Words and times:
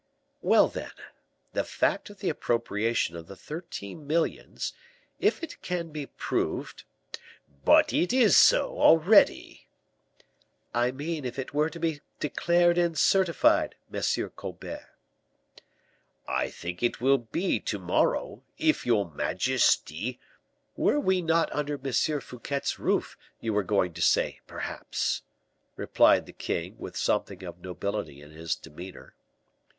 "Well, 0.41 0.67
then, 0.67 0.89
the 1.53 1.63
fact 1.63 2.09
of 2.09 2.21
the 2.21 2.29
appropriation 2.29 3.15
of 3.15 3.27
the 3.27 3.35
thirteen 3.35 4.07
millions, 4.07 4.73
if 5.19 5.43
it 5.43 5.61
can 5.61 5.91
be 5.91 6.07
proved" 6.07 6.85
"But 7.65 7.93
it 7.93 8.11
is 8.11 8.35
so 8.35 8.79
already." 8.79 9.67
"I 10.73 10.89
mean 10.89 11.23
if 11.23 11.37
it 11.37 11.53
were 11.53 11.69
to 11.69 11.79
be 11.79 12.01
declared 12.19 12.79
and 12.79 12.97
certified, 12.97 13.75
M. 13.93 14.29
Colbert." 14.35 14.87
"I 16.27 16.49
think 16.49 16.81
it 16.81 16.99
will 16.99 17.19
be 17.19 17.59
to 17.59 17.77
morrow, 17.77 18.41
if 18.57 18.87
your 18.87 19.07
majesty" 19.11 20.19
"Were 20.75 20.99
we 20.99 21.21
not 21.21 21.53
under 21.53 21.75
M. 21.75 21.91
Fouquet's 22.21 22.79
roof, 22.79 23.15
you 23.39 23.53
were 23.53 23.61
going 23.61 23.93
to 23.93 24.01
say, 24.01 24.39
perhaps," 24.47 25.21
replied 25.75 26.25
the 26.25 26.33
king, 26.33 26.75
with 26.79 26.97
something 26.97 27.43
of 27.43 27.59
nobility 27.59 28.19
in 28.19 28.31
his 28.31 28.55
demeanor. 28.55 29.13